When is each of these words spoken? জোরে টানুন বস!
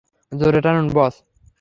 জোরে 0.31 0.59
টানুন 0.65 0.87
বস! 0.95 1.15